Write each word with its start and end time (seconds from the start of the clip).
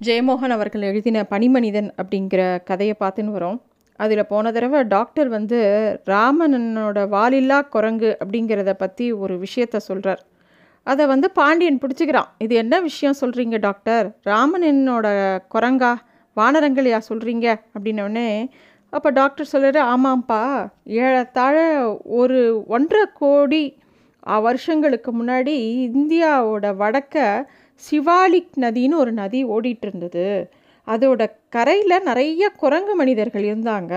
ஜெயமோகன் 0.00 0.54
அவர்கள் 0.56 0.82
எழுதின 0.82 1.18
பனிமனிதன் 1.30 1.88
அப்படிங்கிற 2.00 2.40
கதையை 2.64 2.94
பார்த்துன்னு 3.00 3.34
வரோம். 3.36 3.58
அதில் 4.00 4.28
போன 4.30 4.50
தடவை 4.52 4.80
டாக்டர் 4.94 5.28
வந்து 5.28 5.58
ராமனனோட 6.06 6.98
வாலில்லா 7.08 7.58
குரங்கு 7.74 8.10
அப்படிங்கிறத 8.22 8.72
பற்றி 8.72 9.06
ஒரு 9.12 9.34
விஷயத்த 9.44 9.76
சொல்கிறார் 9.88 10.22
அதை 10.86 11.04
வந்து 11.06 11.30
பாண்டியன் 11.30 11.80
பிடிச்சிக்கிறான். 11.82 12.30
இது 12.38 12.54
என்ன 12.54 12.74
விஷயம் 12.80 13.18
சொல்கிறீங்க 13.20 13.58
டாக்டர்? 13.58 14.06
ராமனனோட 14.24 15.06
குரங்கா? 15.54 15.92
வானரங்களையா 16.36 16.98
சொல்கிறீங்க 17.08 17.46
அப்படின்னோடனே 17.74 18.28
அப்போ 18.92 19.08
டாக்டர் 19.10 19.50
சொல்கிறாரு 19.52 19.80
ஆமாம்ப்பா 19.92 20.40
ஏழத்தாழ 20.84 21.56
ஒரு 22.20 22.38
ஒன்றரை 22.66 23.04
கோடி 23.14 23.64
வருஷங்களுக்கு 24.46 25.10
முன்னாடி 25.18 25.54
இந்தியாவோட 25.90 26.66
வடக்க 26.82 27.16
சிவாலிக் 27.82 28.54
நதின்னு 28.60 29.00
ஒரு 29.02 29.12
நதி 29.12 29.40
ஓடிட்டு 29.44 29.86
இருந்தது 29.88 30.26
அதோட 30.86 31.22
கரையில் 31.48 32.04
நிறைய 32.04 32.48
குரங்கு 32.62 32.94
மனிதர்கள் 32.96 33.44
இருந்தாங்க 33.52 33.94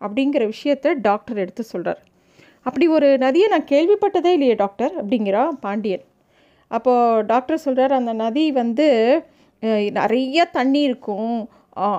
அப்படிங்கிற 0.00 0.42
விஷயத்த 0.54 0.94
டாக்டர் 1.00 1.36
எடுத்து 1.36 1.62
சொல்கிறார் 1.62 2.00
அப்படி 2.66 2.86
ஒரு 2.96 3.08
நதியை 3.18 3.48
நான் 3.48 3.70
கேள்விப்பட்டதே 3.70 4.32
இல்லையே 4.36 4.54
டாக்டர் 4.54 4.92
அப்படிங்கிறா 5.00 5.42
பாண்டியன். 5.60 6.04
அப்போது 6.70 7.24
டாக்டர் 7.26 7.64
சொல்கிறார் 7.66 7.92
அந்த 7.92 8.12
நதி 8.12 8.44
வந்து 8.52 8.86
நிறைய 9.98 10.44
தண்ணி 10.58 10.80
இருக்கும். 10.80 11.38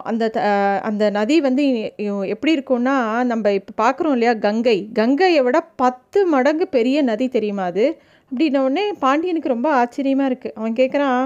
அந்த 0.04 0.30
த- 0.30 0.42
அந்த 0.82 1.10
நதி 1.10 1.42
வந்து 1.42 1.94
எப்படி 2.28 2.56
இருக்கும்னா 2.56 2.96
நம்ம 3.24 3.52
இப்போ 3.52 3.74
பார்க்குறோம் 3.84 4.12
இல்லையா 4.12 4.34
கங்கை. 4.34 4.90
கங்கையை 4.94 5.42
விட 5.42 5.62
பத்து 5.76 6.26
மடங்கு 6.26 6.68
பெரிய 6.68 7.02
நதி 7.02 7.28
தெரியுமா 7.28 7.64
அது? 7.64 7.86
அப்படின்ன 8.32 8.66
பாண்டியனுக்கு 9.00 9.48
ரொம்ப 9.48 9.74
ஆச்சரியமாக 9.74 10.30
இருக்குது 10.30 10.54
அவன் 10.54 10.74
கேட்குறான் 10.74 11.24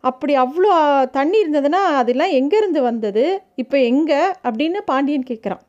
அப்படி 0.00 0.36
அவ்வளோ 0.36 0.72
தண்ணி 1.10 1.38
இருந்ததுன்னா 1.42 1.80
அதெல்லாம் 1.94 2.30
எங்கேருந்து 2.30 2.80
வந்தது? 2.80 3.24
இப்போ 3.54 3.78
எங்கே? 3.82 4.20
அப்படின்னு 4.44 4.78
பாண்டியன் 4.84 5.30
கேட்குறான் 5.30 5.62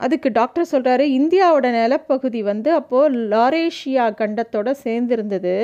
அதுக்கு 0.00 0.28
டாக்டர் 0.38 0.70
சொல்கிறாரு 0.72 1.04
இந்தியாவோட 1.18 1.68
நிலப்பகுதி 1.78 2.40
வந்து 2.50 2.70
அப்போது 2.80 3.22
லாரேஷியா 3.32 4.04
கண்டத்தோட 4.20 4.68
சேர்ந்துருந்தது. 4.84 5.56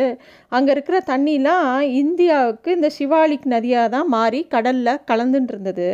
அங்கே 0.56 0.72
இருக்கிற 0.76 0.98
தண்ணிலாம் 1.12 1.68
இந்தியாவுக்கு 2.02 2.70
இந்த 2.78 2.90
சிவாலிக் 2.98 3.48
நதியாக 3.54 3.92
தான் 3.96 4.10
மாறி 4.16 4.40
கடலில் 4.54 5.02
கலந்துட்டு 5.10 5.54
இருந்தது 5.54 5.88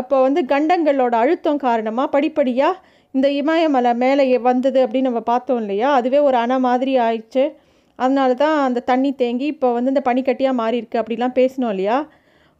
அப்போ 0.00 0.16
வந்து 0.26 0.40
கண்டங்களோட 0.52 1.14
அழுத்தம் 1.22 1.64
காரணமாக 1.66 2.12
படிப்படியாக 2.14 2.80
இந்த 3.14 3.28
இமயமலை 3.40 3.92
மேலே 4.02 4.24
வந்தது 4.48 4.78
அப்படின்னு 4.84 5.08
நம்ம 5.10 5.22
பார்த்தோம் 5.32 5.60
இல்லையா? 5.62 5.88
அதுவே 5.98 6.18
ஒரு 6.28 6.36
அணை 6.42 6.56
மாதிரி 6.66 6.92
ஆயிடுச்சு. 7.06 7.44
அதனால 7.98 8.30
தான் 8.42 8.56
அந்த 8.66 8.80
தண்ணி 8.90 9.10
தேங்கி 9.22 9.46
இப்போ 9.52 9.68
வந்து 9.76 9.92
இந்த 9.94 10.02
பனிக்கட்டியாக 10.08 10.60
மாறிருக்கு 10.62 11.00
அப்படிலாம் 11.02 11.36
பேசினோம் 11.38 11.72
இல்லையா? 11.74 11.96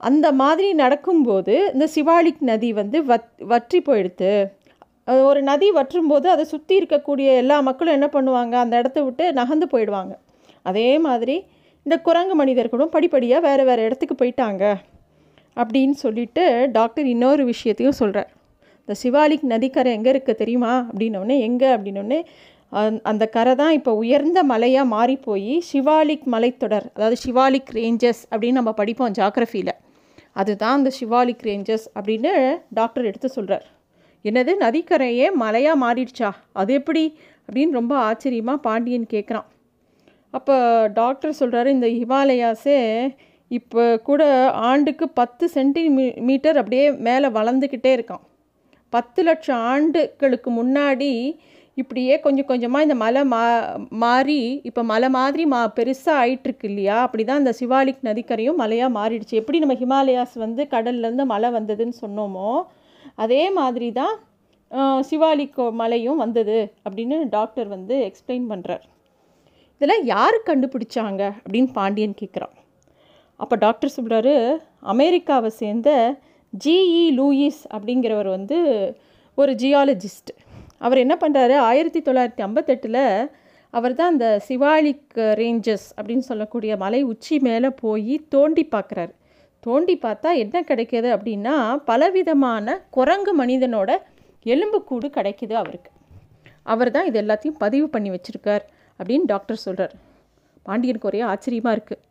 அந்த 0.01 0.33
மாதிரி 0.33 0.73
நடக்கும்போது 0.75 1.71
இந்த 1.73 1.89
சிவாலிக் 1.95 2.41
நதி 2.41 2.73
வந்து 2.73 3.05
வத் 3.05 3.31
வற்றி 3.49 3.83
போயிடுது 3.83 4.33
ஒரு 5.25 5.43
நதி 5.43 5.71
வற்றும்போது 5.71 6.27
அதை 6.27 6.45
சுற்றி 6.45 6.79
இருக்கக்கூடிய 6.79 7.37
எல்லா 7.37 7.61
மக்களும் 7.61 7.93
என்ன 7.93 8.07
பண்ணுவாங்க? 8.07 8.53
அந்த 8.55 8.79
இடத்த 8.79 9.03
விட்டு 9.03 9.33
நகர்ந்து 9.33 9.67
போயிடுவாங்க. 9.67 10.13
அதே 10.63 10.99
மாதிரி 10.99 11.37
இந்த 11.87 11.99
குரங்கு 11.99 12.35
மனிதர்களும் 12.35 12.89
படிப்படியாக 12.89 13.47
வேறு 13.49 13.65
வேறு 13.65 13.83
இடத்துக்கு 13.83 14.15
போயிட்டாங்க 14.15 14.65
அப்படின்னு 15.57 15.97
சொல்லிட்டு 15.97 16.45
டாக்டர் 16.73 17.07
இன்னொரு 17.07 17.45
விஷயத்தையும் 17.45 17.95
சொல்கிறார் 17.95 18.31
இந்த 18.89 18.95
சிவாலிக் 19.03 19.43
நதிக்கரை 19.45 19.93
எங்கே 19.93 20.13
இருக்குது 20.13 20.35
தெரியுமா? 20.35 20.87
அப்படின்னோடனே 20.89 21.39
எங்கே? 21.41 21.67
அப்படின்னோடனே 21.67 22.21
அந்- 22.73 23.03
அந்த 23.03 23.27
கரை 23.27 23.55
தான் 23.55 23.71
இப்போ 23.71 23.93
உயர்ந்த 23.95 24.45
மலையாக 24.45 24.87
மாறி 24.87 25.17
போய் 25.17 25.65
சிவாலிக் 25.73 26.27
மலைத்தொடர் 26.33 26.87
அதாவது 26.95 27.17
சிவாலிக் 27.27 27.71
ரேஞ்சஸ் 27.73 28.23
அப்படின்னு 28.31 28.53
நம்ம 28.53 28.73
படிப்போம் 28.73 29.13
ஜாகிரஃபியில் 29.13 29.75
அதுதான் 30.39 30.77
அந்த 30.79 30.91
சிவாலிக் 31.01 31.45
ரேஞ்சஸ் 31.49 31.87
அப்படின்னு 31.99 32.33
டாக்டர் 32.71 33.05
எடுத்து 33.05 33.29
சொல்கிறார் 33.29 33.67
என்னது 34.25 34.53
நதிக்கரையே 34.61 35.27
மலையாக 35.41 35.83
மாறிடுச்சா? 35.85 36.31
அது 36.53 36.73
எப்படி? 36.75 37.05
அப்படின்னு 37.47 37.79
ரொம்ப 37.81 37.95
ஆச்சரியமாக 38.09 38.65
பாண்டியன் 38.67 39.07
கேட்குறான் 39.13 39.49
அப்போ 40.35 40.57
டாக்டர் 40.95 41.39
சொல்கிறாரு 41.41 41.67
இந்த 41.67 41.89
ஹிமாலயாஸே 41.99 42.79
இப்போ 43.51 43.85
கூட 44.09 44.23
ஆண்டுக்கு 44.71 45.07
பத்து 45.21 45.45
சென்டிமீ 45.55 46.07
மீட்டர் 46.21 46.57
அப்படியே 46.57 46.87
மேலே 47.07 47.29
வளர்ந்துக்கிட்டே 47.29 47.93
இருக்கான். 47.99 48.25
பத்து 48.93 49.21
லட்சம் 49.23 49.63
ஆண்டுகளுக்கு 49.73 50.51
முன்னாடி 50.53 51.13
இப்படியே 51.79 52.21
கொஞ்சம் 52.21 52.47
கொஞ்சமாக 52.47 52.83
இந்த 52.83 52.95
மலை 52.95 53.23
மா 53.25 53.43
மாறி 53.91 54.63
இப்போ 54.65 54.83
மலை 54.83 55.09
மாதிரி 55.09 55.45
மா 55.45 55.73
பெருசாக 55.77 56.21
ஆயிட்டுருக்கு 56.21 56.65
இல்லையா 56.65 56.97
அப்படி 57.01 57.25
தான் 57.25 57.39
இந்த 57.39 57.53
சிவாலிக் 57.61 58.05
நதிக்கரையும் 58.05 58.61
மலையாக 58.61 58.95
மாறிடுச்சு. 58.95 59.35
எப்படி 59.35 59.59
நம்ம 59.59 59.75
ஹிமாலயாஸ் 59.75 60.35
வந்து 60.39 60.65
கடல்லேருந்து 60.65 61.27
மலை 61.27 61.51
வந்ததுன்னு 61.51 61.97
சொன்னோமோ 62.01 62.51
அதே 63.17 63.51
மாதிரி 63.51 63.93
தான் 63.93 64.17
சிவாலிக் 65.01 65.61
மலையும் 65.73 66.17
வந்தது 66.17 66.71
அப்படின்னு 66.85 67.29
டாக்டர் 67.29 67.69
வந்து 67.69 67.97
எக்ஸ்பிளைன் 68.05 68.49
பண்ணுறார் 68.51 68.85
இதெல்லாம் 69.81 70.05
யார் 70.05 70.37
கண்டுபிடிச்சாங்க 70.47 71.23
அப்படின்னு 71.45 71.73
பாண்டியன் 71.73 72.21
கேட்குறான் 72.21 72.55
அப்போ 73.41 73.57
டாக்டர் 73.57 73.97
சொல்கிறாரு 73.97 74.35
அமெரிக்காவை 74.83 75.51
சேர்ந்த 75.51 75.91
ஜிஇ 76.53 77.05
லூயிஸ் 77.11 77.63
அப்படிங்கிறவர் 77.73 78.29
வந்து 78.29 78.59
ஒரு 79.39 79.53
ஜியாலஜிஸ்ட் 79.53 80.31
அவர் 80.79 80.99
என்ன 80.99 81.19
பண்ணுறாரு 81.21 81.57
ஆயிரத்தி 81.57 82.01
தொள்ளாயிரத்தி 82.01 82.43
ஐம்பத்தெட்டில் 82.43 83.31
அவர் 83.71 83.95
தான் 83.95 84.13
அந்த 84.13 84.41
சிவாலிக் 84.49 85.19
ரேஞ்சஸ் 85.19 85.95
அப்படின்னு 85.97 86.19
சொல்லக்கூடிய 86.19 86.77
மலை 86.77 87.05
உச்சி 87.05 87.39
மேலே 87.39 87.71
போய் 87.71 88.25
தோண்டி 88.29 88.69
பார்க்குறாரு 88.71 89.13
தோண்டி 89.61 89.99
பார்த்தா 90.03 90.37
என்ன 90.37 90.63
கிடைக்கிது 90.63 91.09
அப்படின்னா 91.17 91.77
பலவிதமான 91.85 92.87
குரங்கு 92.91 93.45
மனிதனோட 93.45 93.91
எலும்புக்கூடு 94.45 95.09
கிடைக்குது 95.09 95.53
அவருக்கு. 95.53 95.91
அவர் 96.63 96.91
தான் 96.91 97.07
இது 97.07 97.23
எல்லாத்தையும் 97.23 97.59
பதிவு 97.59 97.89
பண்ணி 97.89 98.11
வச்சுருக்கார் 98.11 98.63
அப்படின்னு 99.01 99.25
டாக்டர் 99.25 99.57
சொல்கிறார் 99.57 99.95
பாண்டியனுக்கு 100.63 101.07
ஒரே 101.07 101.21
ஆச்சரியமாக 101.21 101.77
இருக்குது 101.77 102.05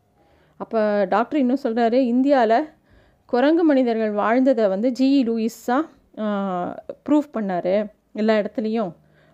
அப்போ 0.57 1.05
டாக்டர் 1.09 1.39
இன்னும் 1.39 1.63
சொல்கிறாரு 1.63 1.93
இந்தியாவில் 1.93 2.67
குரங்கு 3.25 3.63
மனிதர்கள் 3.63 4.11
வாழ்ந்ததை 4.11 4.67
வந்து 4.67 4.89
ஜிஇ 4.89 5.23
லூயிஸ் 5.23 5.65
தான் 5.65 5.85
ப்ரூவ் 7.05 7.27
பண்ணார். 7.33 7.96
எல்லா 8.17 8.33
இடத்துலையும். 8.41 8.91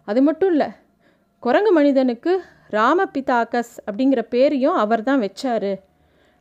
அது 0.07 0.21
மட்டும் 0.21 0.51
இல்லை 0.51 0.69
குரங்கு 1.43 1.71
மனிதனுக்கு 1.71 2.33
ராமபிதாகஸ் 2.69 3.73
அப்படிங்கிற 3.87 4.21
பேரையும் 4.33 4.77
அவர் 4.83 5.03
தான் 5.03 5.21
வச்சார். 5.21 5.71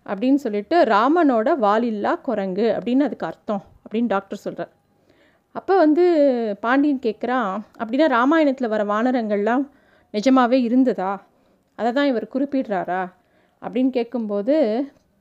அப்படின்னு 0.07 0.41
சொல்லிட்டு 0.45 0.77
ராமனோட 0.85 1.49
வாலில்லா 1.65 2.13
குரங்கு 2.21 2.67
அப்படின்னு 2.77 3.07
அதுக்கு 3.09 3.27
அர்த்தம் 3.27 3.63
அப்படின்னு 3.85 4.07
டாக்டர் 4.07 4.45
சொல்கிறார் 4.45 4.73
அப்போ 5.55 5.75
வந்து 5.77 6.05
பாண்டியன் 6.61 7.03
கேட்குறான் 7.03 7.51
அப்படின்னா 7.81 8.07
ராமாயணத்தில் 8.09 8.73
வர 8.75 8.83
வானரங்கள்லாம் 8.85 9.65
நிஜமாகவே 10.15 10.59
இருந்ததா? 10.63 11.13
அதை 11.79 11.91
தான் 11.93 12.07
இவர் 12.07 12.33
குறிப்பிடுறாரா? 12.35 13.03
அப்படின்னு 13.63 13.91
கேட்கும்போது 13.91 14.55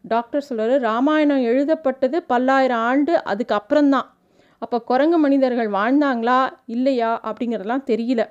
டாக்டர் 0.06 0.48
சொல்கிறார் 0.50 0.82
ராமாயணம் 0.82 1.44
எழுதப்பட்டது 1.50 2.18
பல்லாயிரம் 2.24 2.84
ஆண்டு 2.90 3.14
அதுக்கு 3.24 3.54
அப்புறம்தான். 3.56 4.08
அப்போ 4.62 4.78
குரங்கு 4.82 5.18
மனிதர்கள் 5.18 5.70
வாழ்ந்தாங்களா? 5.70 6.40
இல்லையா? 6.66 7.12
அப்படிங்கிறதெல்லாம் 7.24 7.88
தெரியல. 7.92 8.24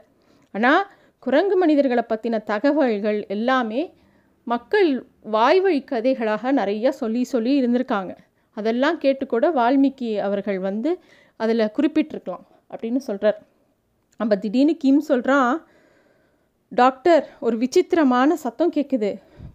ஆனால் 0.55 0.83
குரங்கு 1.19 1.57
மனிதர்களை 1.57 2.05
பற்றின 2.09 2.45
தகவல்கள் 2.45 3.19
எல்லாமே 3.27 3.95
மக்கள் 4.47 4.89
வாய்வழி 5.21 5.85
கதைகளாக 5.91 6.53
நிறைய 6.53 6.93
சொல்லி 6.93 7.25
சொல்லி 7.25 7.53
இருந்திருக்காங்க. 7.61 8.13
அதெல்லாம் 8.57 8.99
கேட்டு 8.99 9.25
கூட 9.27 9.51
வால்மீகி 9.51 10.19
அவர்கள் 10.19 10.59
வந்து 10.59 10.91
அதில் 11.41 11.73
குறிப்பிட்டிருக்கலாம் 11.77 12.45
அப்படின்னு 12.71 13.01
சொல்கிறார் 13.09 13.39
நம்ம 14.21 14.37
திடீர்னு 14.37 14.75
கிம் 14.77 15.05
சொல்கிறான் 15.11 15.53
டாக்டர் 16.73 17.25
ஒரு 17.41 17.57
விசித்திரமான 17.57 18.37
சத்தம் 18.37 18.75
கேட்குது 18.77 19.11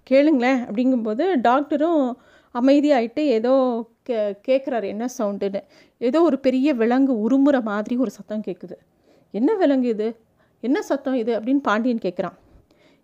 கேளுங்களேன். 0.09 0.61
அப்படிங்கும்போது 0.67 1.25
டாக்டரும் 1.47 2.05
அமைதியாயிட்டு 2.55 3.23
ஏதோ 3.37 3.53
கே 4.07 4.17
கேட்குறாரு 4.47 4.87
என்ன 4.93 5.05
சவுண்டுன்னு? 5.17 5.61
ஏதோ 6.01 6.19
ஒரு 6.29 6.37
பெரிய 6.45 6.67
விலங்கு 6.81 7.13
உருமுற 7.25 7.57
மாதிரி 7.69 7.95
ஒரு 8.03 8.11
சத்தம் 8.17 8.43
கேட்குது 8.47 8.75
என்ன 9.33 9.53
விலங்கு 9.61 9.89
இது? 9.95 10.07
என்ன 10.63 10.77
சத்தம் 10.89 11.17
இது? 11.21 11.31
அப்படின்னு 11.37 11.63
பாண்டியன் 11.69 12.03
கேட்குறான் 12.05 12.35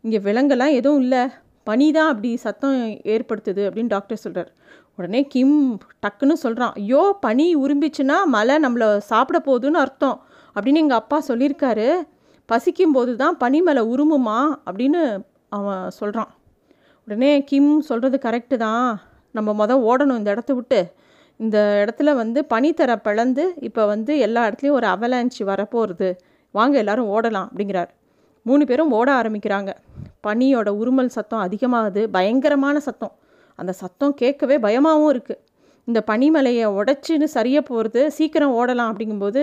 இங்கே 0.04 0.20
விலங்கெல்லாம் 0.28 0.76
எதுவும் 0.80 1.02
இல்லை. 1.06 1.24
பனி 1.70 1.88
தான் 1.98 2.10
அப்படி 2.12 2.30
சத்தம் 2.46 2.78
ஏற்படுத்துது 3.14 3.64
அப்படின்னு 3.68 3.94
டாக்டர் 3.96 4.24
சொல்கிறார் 4.26 4.52
உடனே 4.98 5.22
கிம் 5.34 5.58
டக்குன்னு 6.04 6.36
சொல்கிறான் 6.44 6.74
ஐயோ 6.80 7.02
பனி 7.26 7.46
உரும்பிச்சுன்னா 7.64 8.18
மழை 8.36 8.56
நம்மளை 8.66 8.88
சாப்பிட 9.12 9.38
போகுதுன்னு 9.48 9.84
அர்த்தம் 9.84 10.18
அப்படின்னு 10.56 10.82
எங்கள் 10.84 11.02
அப்பா 11.02 11.18
சொல்லியிருக்காரு. 11.28 11.88
பசிக்கும் 12.50 12.96
போது 12.98 13.12
தான் 13.22 13.38
பனிமலை 13.44 13.84
உருமுமா? 13.94 14.40
அப்படின்னு 14.68 15.02
அவன் 15.58 15.86
சொல்கிறான் 16.00 16.32
உடனே 17.08 17.32
கிம் 17.50 17.72
சொல்கிறது 17.90 18.18
கரெக்டு 18.26 18.58
தான். 18.66 18.90
நம்ம 19.38 19.54
மொதல் 19.62 19.84
ஓடணும் 19.90 20.20
இந்த 20.22 20.32
இடத்த 20.36 20.52
விட்டு. 20.54 20.80
இந்த 21.40 21.58
இடத்துல 21.84 22.10
வந்து 22.22 22.40
பனித்தர 22.54 22.92
பிளந்து 23.06 23.44
இப்போ 23.68 23.86
வந்து 23.94 24.14
எல்லா 24.26 24.42
இடத்துலையும் 24.48 24.78
ஒரு 24.80 24.88
அவலான்ச்சி 24.96 25.44
வரப்போகிறது 25.52 26.10
வாங்க 26.58 26.76
எல்லாரும் 26.84 27.10
ஓடலாம் 27.16 27.48
அப்படிங்கிறார். 27.50 27.92
மூணு 28.46 28.64
பேரும் 28.70 28.92
ஓட 28.98 29.10
ஆரம்பிக்கிறாங்க. 29.22 29.72
பனியோட 30.28 30.70
உருமல் 30.82 31.14
சத்தம் 31.18 31.44
அதிகமாகுது. 31.46 32.02
பயங்கரமான 32.16 32.80
சத்தம். 32.88 33.14
அந்த 33.60 33.72
சத்தம் 33.82 34.14
கேட்கவே 34.22 34.56
பயமாகவும் 34.66 35.12
இருக்குது 35.14 35.42
இந்த 35.88 36.00
பனிமலையை 36.10 36.66
உடச்சின்னு 36.80 37.28
சரியாக 37.38 37.64
போகிறது 37.70 38.02
சீக்கிரம் 38.18 38.56
ஓடலாம் 38.60 38.90
அப்படிங்கும்போது 38.92 39.42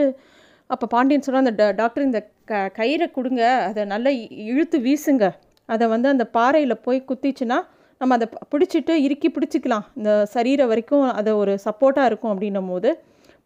அப்போ 0.75 0.87
பாண்டியன் 0.95 1.25
சொன்னால் 1.27 1.51
அந்த 1.53 1.67
டாக்டர் 1.81 2.07
இந்த 2.09 2.21
க 2.51 2.61
கயிறை 2.79 3.07
கொடுங்க. 3.17 3.43
அதை 3.69 3.83
நல்லா 3.93 4.11
இழுத்து 4.51 4.79
வீசுங்க. 4.87 5.27
அதை 5.69 5.85
வந்து 5.95 6.09
அந்த 6.15 6.25
பாறையில் 6.37 6.83
போய் 6.87 7.07
குத்திச்சுன்னா 7.09 7.59
நம்ம 8.01 8.17
அதை 8.19 8.27
பிடிச்சிட்டு 8.53 8.95
இறுக்கி 9.07 9.29
பிடிச்சிக்கலாம். 9.37 9.87
இந்த 9.99 10.11
சரீரம் 10.35 10.71
வரைக்கும் 10.73 11.05
அதை 11.19 11.33
ஒரு 11.43 11.53
சப்போர்ட்டாக 11.67 12.11
இருக்கும் 12.11 12.33
அப்படின்னும் 12.35 12.71
போது 12.73 12.91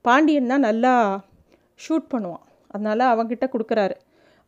பாண்டியன் 0.06 0.50
தான் 0.52 0.66
நல்லா 0.68 0.92
ஷூட் 1.84 2.06
பண்ணுவான். 2.14 2.44
அதனால் 2.74 3.04
அவங்கிட்ட 3.12 3.46
கொடுக்குறாரு. 3.54 3.96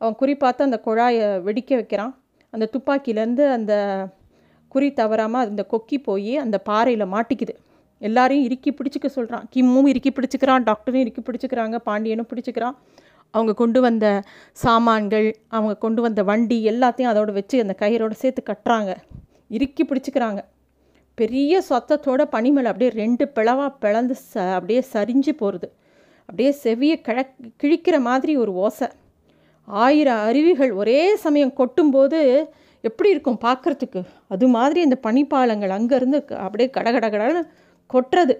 அவன் 0.00 0.18
குறி 0.20 0.34
பார்த்து 0.42 0.68
அந்த 0.68 0.78
குழாயை 0.86 1.26
வெடிக்க 1.46 1.70
வைக்கிறான். 1.80 2.12
அந்த 2.54 2.64
துப்பாக்கியிலேருந்து 2.74 3.44
அந்த 3.56 3.72
குறி 4.74 4.88
தவறாமல் 5.00 5.44
அந்த 5.50 5.62
கொக்கி 5.72 5.96
போய் 6.08 6.32
அந்த 6.44 6.56
பாறையில் 6.68 7.12
மாட்டிக்குது. 7.14 7.54
எல்லாரையும் 8.08 8.46
இறுக்கி 8.48 8.70
பிடிச்சிக்க 8.78 9.08
சொல்கிறான் 9.16 9.44
கிம்மும் 9.54 9.88
இறுக்கி 9.90 10.10
பிடிச்சிக்கிறான் 10.16 10.64
டாக்டரும் 10.68 11.02
இறுக்கி 11.04 11.22
பிடிச்சிக்கிறாங்க 11.26 11.76
பாண்டியனும் 11.88 12.30
பிடிச்சிக்கிறான். 12.30 12.76
அவங்க 13.34 13.52
கொண்டு 13.60 13.78
வந்த 13.84 14.06
சாமான்கள் 14.64 15.28
அவங்க 15.56 15.74
கொண்டு 15.84 16.00
வந்த 16.06 16.20
வண்டி 16.30 16.58
எல்லாத்தையும் 16.72 17.12
அதோடு 17.12 17.32
வச்சு 17.38 17.56
அந்த 17.64 17.74
கயிறோடு 17.82 18.16
சேர்த்து 18.22 18.42
கட்டுறாங்க. 18.50 18.92
இறுக்கி 19.56 19.82
பிடிச்சிக்கிறாங்க. 19.84 20.40
பெரிய 21.18 21.62
சொத்தத்தோட 21.68 22.22
பனிமலை 22.34 22.68
அப்படியே 22.70 22.92
ரெண்டு 23.02 23.24
பிளவாக 23.34 23.70
பிளந்து 23.82 24.14
ச 24.30 24.44
அப்படியே 24.56 24.80
சரிஞ்சு 24.92 25.32
போகிறது 25.40 25.68
அப்படியே 26.28 26.50
செவியை 26.62 26.96
கிழ 27.06 27.18
கிழிக்கிற 27.62 27.96
மாதிரி 28.08 28.32
ஒரு 28.42 28.52
ஓசை. 28.64 28.88
ஆயிரம் 29.68 30.22
அருவிகள் 30.28 30.72
ஒரே 30.80 31.00
சமயம் 31.24 31.54
கொட்டும்போது 31.58 32.20
எப்படி 32.84 33.08
இருக்கும் 33.14 33.38
பார்க்குறதுக்கு? 33.44 34.00
அது 34.34 34.46
மாதிரி 34.56 34.80
இந்த 34.86 34.96
பனிப்பாலங்கள் 35.06 35.74
அங்கேருந்து 35.76 36.18
அப்படியே 36.46 36.68
கடகடகடன்னு 36.76 37.42
கொட்டுறது. 37.90 38.34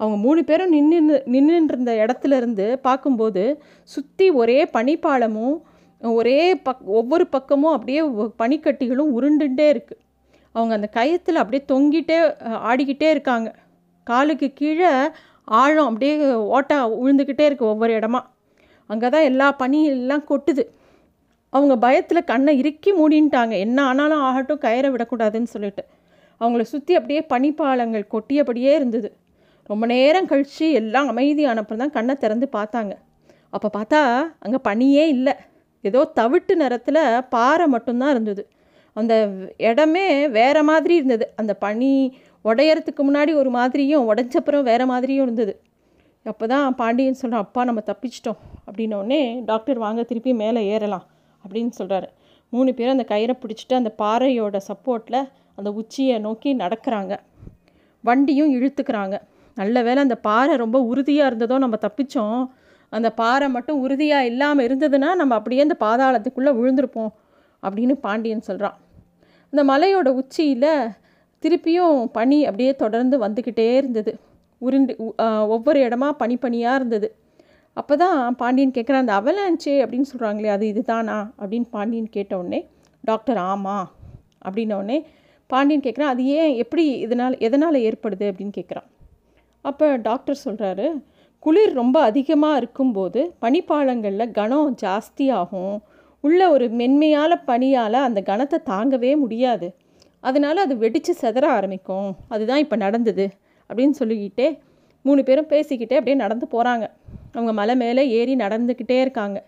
அவங்க 0.00 0.16
மூணு 0.24 0.40
பேரும் 0.48 0.72
நின்று 0.74 1.18
நின்றுருந்த 1.34 1.92
இடத்துல 2.02 2.36
இருந்து 2.40 2.66
பார்க்கும்போது 2.86 3.44
சுற்றி 3.94 4.26
ஒரே 4.40 4.58
பனிப்பாலமும் 4.76 5.56
ஒரே 6.02 6.40
பக் 6.66 6.82
ஒவ்வொரு 6.98 7.24
பக்கமும் 7.34 7.74
அப்படியே 7.74 8.02
பனிக்கட்டிகளும் 8.42 9.14
உருண்டுண்டே 9.18 9.66
இருக்குது 9.74 10.02
அவங்க 10.56 10.72
அந்த 10.78 10.88
கயத்தில் 10.98 11.40
அப்படியே 11.42 11.62
தொங்கிட்டே 11.72 12.18
ஆடிக்கிட்டே 12.68 13.08
இருக்காங்க. 13.14 13.48
காலுக்கு 14.06 14.48
கீழே 14.60 14.90
ஆழம் 15.60 15.88
அப்படியே 15.90 16.14
ஓட்டா 16.56 16.78
உழுந்துக்கிட்டே 17.02 17.44
இருக்குது 17.48 17.72
ஒவ்வொரு 17.72 17.92
இடமா. 17.98 18.20
அங்கே 18.90 19.08
தான் 19.14 19.26
எல்லா 19.30 19.46
பனியெல்லாம் 19.62 20.24
கொட்டுது. 20.30 20.64
அவங்க 21.52 21.74
பயத்தில் 21.84 22.28
கண்ணை 22.30 22.52
இறுக்கி 22.60 22.90
மூடின்ட்டாங்க. 23.00 23.54
என்ன 23.66 23.78
ஆனாலும் 23.90 24.24
ஆகட்டும் 24.28 24.62
கயிறை 24.64 24.88
விடக்கூடாதுன்னு 24.94 25.52
சொல்லிட்டு. 25.54 25.82
அவங்கள 26.40 26.62
சுற்றி 26.72 26.92
அப்படியே 26.98 27.20
பனிப்பாலங்கள் 27.32 28.04
கொட்டியபடியே 28.14 28.72
இருந்தது. 28.78 29.08
ரொம்ப 29.70 29.84
நேரம் 29.92 30.28
கழித்து 30.30 30.66
எல்லாம் 30.80 31.08
அமைதியானப்புறம் 31.12 31.82
தான் 31.82 31.94
கண்ணை 31.96 32.14
திறந்து 32.24 32.46
பார்த்தாங்க. 32.56 32.92
அப்போ 33.54 33.68
பார்த்தா 33.76 34.00
அங்கே 34.44 34.58
பனியே 34.68 35.04
இல்லை. 35.14 35.34
ஏதோ 35.88 36.00
தவிட்டு 36.18 36.54
நிறத்தில் 36.62 37.02
பாறை 37.34 37.66
மட்டும்தான் 37.74 38.12
இருந்தது. 38.14 38.42
அந்த 38.96 39.14
இடமே 39.68 40.06
வேறு 40.38 40.62
மாதிரி 40.62 40.94
இருந்தது. 41.00 41.26
அந்த 41.40 41.52
பனி 41.64 41.90
உடையறதுக்கு 42.44 43.02
முன்னாடி 43.08 43.32
ஒரு 43.40 43.50
மாதிரியும் 43.50 44.04
உடஞ்சப்புறம் 44.10 44.66
வேறு 44.70 44.84
மாதிரியும் 44.86 45.24
இருந்தது. 45.26 45.54
அப்போ 46.26 46.44
தான் 46.52 46.74
பாண்டியன் 46.74 47.18
சொல்கிறான் 47.22 47.44
அப்பா 47.46 47.64
நம்ம 47.64 47.82
தப்பிச்சிட்டோம். 47.90 48.38
அப்படின்னோடனே 48.68 49.20
டாக்டர் 49.44 49.78
வாங்க 49.84 50.02
திருப்பி 50.02 50.32
மேலே 50.42 50.60
ஏறலாம். 50.74 51.04
அப்படின்னு 51.44 51.72
சொல்கிறாரு 51.80 52.08
மூணு 52.52 52.70
பேரும் 52.74 52.94
அந்த 52.96 53.06
கயிறை 53.12 53.34
பிடிச்சிட்டு 53.42 53.74
அந்த 53.80 53.90
பாறையோட 54.02 54.56
சப்போர்ட்டில் 54.70 55.20
அந்த 55.58 55.68
உச்சியை 55.80 56.16
நோக்கி 56.26 56.50
நடக்கிறாங்க. 56.56 57.14
வண்டியும் 58.04 58.50
இழுத்துக்கிறாங்க. 58.56 59.16
நல்ல 59.56 59.82
வேலை 59.82 60.00
அந்த 60.06 60.16
பாறை 60.28 60.54
ரொம்ப 60.64 60.78
உறுதியாக 60.90 61.30
இருந்ததோ 61.30 61.58
நம்ம 61.64 61.76
தப்பிச்சோம். 61.86 62.40
அந்த 62.92 63.08
பாறை 63.20 63.46
மட்டும் 63.54 63.78
உறுதியாக 63.84 64.28
இல்லாமல் 64.30 64.66
இருந்ததுன்னா 64.68 65.12
நம்ம 65.20 65.34
அப்படியே 65.34 65.62
அந்த 65.66 65.76
பாதாளத்துக்குள்ளே 65.84 66.52
விழுந்திருப்போம் 66.58 67.12
அப்படின்னு 67.62 67.94
பாண்டியன் 68.06 68.48
சொல்கிறான் 68.48 68.76
இந்த 69.56 69.64
மலையோட 69.70 70.08
உச்சியில் 70.20 70.72
திருப்பியும் 71.42 71.98
பனி 72.16 72.38
அப்படியே 72.48 72.72
தொடர்ந்து 72.82 73.16
வந்துக்கிட்டே 73.22 73.64
இருந்தது. 73.78 74.12
உருண்டு 74.62 74.92
ஒவ்வொரு 75.54 75.78
இடமா 75.86 76.08
பனி 76.22 76.34
பனியாக 76.42 76.78
இருந்தது. 76.78 77.08
அப்போ 77.76 77.94
தான் 78.02 78.36
பாண்டியன் 78.40 78.74
கேட்குறான் 78.76 79.04
அந்த 79.04 79.14
அவலான்ச்சே 79.20 79.76
அப்படின்னு 79.84 80.10
சொல்கிறாங்களே 80.10 80.50
அது 80.56 80.66
இதுதானா? 80.72 81.16
அப்படின்னு 81.40 81.68
பாண்டியன் 81.76 82.10
கேட்டவுடனே 82.16 82.60
டாக்டர் 83.04 83.40
ஆமாம் 83.50 83.88
அப்படின்னோடனே 84.46 84.98
பாண்டியன் 85.50 85.86
கேட்குறான் 85.86 86.12
அது 86.14 86.26
ஏன் 86.40 86.54
எப்படி 86.64 86.86
இதனால் 87.06 87.40
எதனால் 87.48 87.82
ஏற்படுது? 87.88 88.26
அப்படின்னு 88.30 88.56
கேட்குறான் 88.58 88.88
அப்போ 89.64 89.88
டாக்டர் 90.08 90.44
சொல்கிறாரு 90.44 90.88
குளிர் 91.42 91.76
ரொம்ப 91.82 91.96
அதிகமாக 92.10 92.60
இருக்கும்போது 92.62 93.20
பனிப்பாலங்களில் 93.44 94.34
கனம் 94.40 94.72
ஜாஸ்தியாகும். 94.82 95.76
உள்ள 96.24 96.40
ஒரு 96.54 96.66
மென்மையால் 96.80 97.42
பனியால் 97.48 97.98
அந்த 98.06 98.20
கனத்தை 98.30 98.58
தாங்கவே 98.70 99.12
முடியாது. 99.22 99.68
அதனால் 100.24 100.64
அது 100.64 100.74
வெடித்து 100.84 101.12
செதற 101.22 101.44
ஆரம்பிக்கும். 101.58 102.08
அதுதான் 102.34 102.62
இப்போ 102.64 102.76
நடந்தது 102.84 103.26
அப்படின்னு 103.70 103.94
சொல்லிக்கிட்டே 104.00 104.48
மூணு 105.04 105.20
பேரும் 105.28 105.50
பேசிக்கிட்டே 105.52 105.98
அப்படியே 105.98 106.18
நடந்து 106.24 106.46
போகிறாங்க 106.54 106.84
அவங்க 107.34 107.52
மலை 107.60 107.74
மேலே 107.82 108.02
ஏறி 108.18 108.34
நடந்துக்கிட்டே 108.44 108.96
இருக்காங்க. 109.04 109.38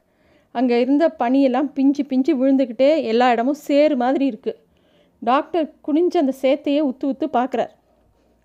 அங்கே 0.55 0.77
இருந்த 0.85 1.05
பனியெல்லாம் 1.23 1.69
பிஞ்சு 1.77 2.03
பிஞ்சு 2.11 2.33
விழுந்துக்கிட்டே 2.41 2.91
எல்லா 3.13 3.27
இடமும் 3.35 3.61
சேரு 3.69 3.95
மாதிரி 4.03 4.25
இருக்குது 4.33 4.59
டாக்டர் 5.23 5.67
குனிஞ்சு 5.87 6.17
அந்த 6.23 6.35
சேத்தையே 6.43 6.81
உத்து 6.91 7.05
உத்து 7.13 7.27
பார்க்குறார் 7.39 7.73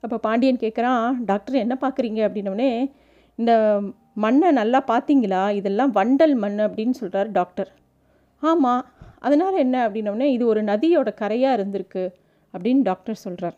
அப்போ 0.03 0.17
பாண்டியன் 0.17 0.63
கேட்குறான் 0.63 1.03
டாக்டர் 1.29 1.63
என்ன 1.63 1.75
பார்க்குறீங்க 1.83 2.21
அப்படின்னோடனே 2.27 2.71
இந்த 3.39 3.51
மண்ணை 4.23 4.49
நல்லா 4.59 4.79
பார்த்தீங்களா 4.91 5.43
இதெல்லாம் 5.59 5.91
வண்டல் 5.91 6.35
மண் 6.43 6.59
அப்படின்னு 6.65 6.95
சொல்கிறார் 7.01 7.29
டாக்டர். 7.31 7.69
ஆமாம் 8.43 8.83
அதனால் 9.19 9.55
என்ன 9.55 9.75
அப்படின்னோடனே 9.87 10.27
இது 10.35 10.43
ஒரு 10.45 10.61
நதியோட 10.63 11.09
கரையாக 11.21 11.57
இருந்திருக்கு 11.57 12.03
அப்படின்னு 12.53 12.81
டாக்டர் 12.81 13.23
சொல்கிறார் 13.23 13.57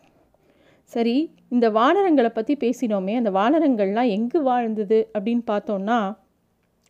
சரி 0.92 1.16
இந்த 1.48 1.66
வானரங்களை 1.70 2.30
பற்றி 2.30 2.54
பேசினோமே 2.60 3.14
அந்த 3.16 3.30
வானரங்கள்லாம் 3.30 4.12
எங்கு 4.16 4.40
வாழ்ந்தது 4.42 4.98
அப்படின்னு 5.14 5.44
பார்த்தோன்னா 5.46 5.98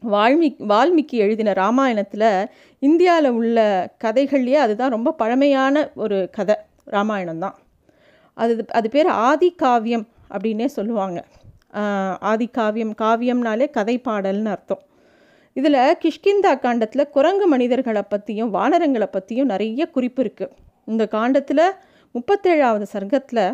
வால்மீ 0.02 0.48
வால்மீகி 0.68 1.16
எழுதின 1.16 1.52
ராமாயணத்தில் 1.52 2.28
இந்தியாவில் 2.82 3.30
உள்ள 3.30 3.58
கதைகள்லேயே 4.04 4.58
அதுதான் 4.64 4.90
ரொம்ப 4.90 5.12
பழமையான 5.12 5.84
ஒரு 5.94 6.18
கதை 6.30 6.56
ராமாயணம் 6.86 7.38
தான் 7.38 7.56
அது 8.36 8.52
அது 8.68 8.88
பேர் 8.90 9.08
ஆதி 9.28 9.48
காவியம் 9.54 10.06
அப்படின்னே 10.30 10.66
சொல்லுவாங்க. 10.76 11.18
ஆதி 12.30 12.46
காவியம் 12.48 12.94
காவியம்னாலே 13.02 13.66
கதை 13.70 13.96
பாடல்னு 13.98 14.50
அர்த்தம். 14.50 14.82
இதில் 15.56 15.80
கிஷ்கிந்தா 16.02 16.52
காண்டத்தில் 16.64 17.10
குரங்கு 17.16 17.46
மனிதர்களை 17.52 18.02
பற்றியும் 18.12 18.50
வானரங்களை 18.56 19.08
பற்றியும் 19.12 19.50
நிறைய 19.52 19.82
குறிப்பு 19.90 20.20
இருக்குது 20.24 20.54
இந்த 20.84 21.04
காண்டத்தில் 21.16 21.66
முப்பத்தேழாவது 22.14 22.86
சர்க்கத்தில் 22.94 23.44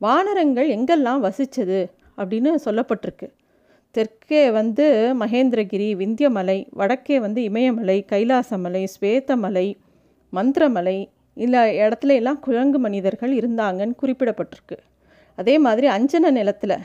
வானரங்கள் 0.00 0.68
எங்கெல்லாம் 0.76 1.24
வசித்தது 1.26 1.80
அப்படின்னு 2.18 2.50
சொல்லப்பட்டிருக்கு. 2.66 3.28
தெற்கே 3.94 4.42
வந்து 4.50 4.86
மகேந்திரகிரி 5.22 5.88
விந்தியமலை 6.02 6.58
வடக்கே 6.80 7.16
வந்து 7.20 7.40
இமயமலை 7.42 7.98
கைலாசமலை 8.12 8.84
ஸ்வேதமலை 8.94 9.66
மந்திரமலை 10.32 10.96
இல்லை 11.36 11.60
இடத்துல 11.82 12.14
எல்லாம் 12.20 12.40
குரங்கு 12.40 12.78
மனிதர்கள் 12.78 13.32
இருந்தாங்கன்னு 13.40 14.00
குறிப்பிடப்பட்டிருக்கு. 14.02 14.76
அதே 15.38 15.54
மாதிரி 15.58 15.86
அஞ்சன 15.96 16.30
நிலத்தில் 16.30 16.76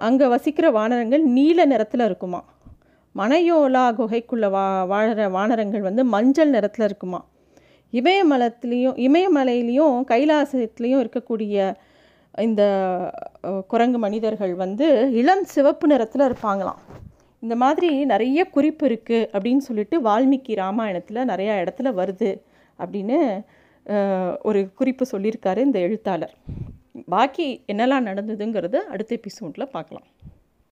அங்கே 0.00 0.26
வசிக்கிற 0.34 0.66
வானரங்கள் 0.70 1.24
நீல 1.36 1.64
நிறத்தில் 1.64 2.04
இருக்குமா? 2.08 2.40
மனையோலா 3.14 3.84
குகைக்குள்ளே 3.98 4.48
வா 4.50 4.64
வாழற 4.92 5.30
வானரங்கள் 5.30 5.80
வந்து 5.80 6.02
மஞ்சள் 6.04 6.50
நிறத்தில் 6.50 6.84
இருக்குமா? 6.84 7.20
இமயமலத்துலேயும் 7.92 8.98
இமயமலையிலையும் 9.06 9.96
கைலாசத்துலேயும் 10.12 11.02
இருக்கக்கூடிய 11.04 11.74
இந்த 12.38 12.62
குரங்கு 13.66 13.98
மனிதர்கள் 13.98 14.54
வந்து 14.54 14.86
இளம் 15.12 15.44
சிவப்பு 15.44 15.86
நிறத்தில் 15.86 16.26
இருப்பாங்களாம். 16.28 16.80
இந்த 17.42 17.56
மாதிரி 17.56 17.90
நிறைய 18.04 18.40
குறிப்பு 18.44 18.84
இருக்குது 18.88 19.28
அப்படின்னு 19.32 19.62
சொல்லிட்டு 19.68 19.96
வால்மீகி 20.02 20.54
ராமாயணத்தில் 20.54 21.28
நிறையா 21.32 21.54
இடத்துல 21.62 21.92
வருது 22.00 22.30
அப்படின்னு 22.78 23.18
ஒரு 24.42 24.60
குறிப்பு 24.74 25.06
சொல்லியிருக்காரு 25.12 25.60
இந்த 25.68 25.78
எழுத்தாளர். 25.78 26.34
பாக்கி 27.14 27.48
என்னெல்லாம் 27.72 28.08
நடந்ததுங்கிறத 28.10 28.76
அடுத்த 28.92 29.12
எபிசோடில் 29.20 29.72
பார்க்கலாம் 29.72 30.08